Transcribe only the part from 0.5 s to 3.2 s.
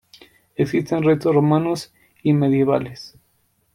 Existen restos romanos y medievales.